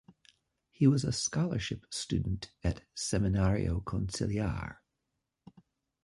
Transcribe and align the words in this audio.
He 0.71 0.87
was 0.87 1.03
a 1.03 1.11
scholarship 1.11 1.85
student 1.91 2.49
at 2.63 2.81
Seminario 2.95 3.83
Conciliar. 3.83 4.77